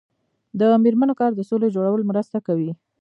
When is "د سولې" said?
1.35-1.67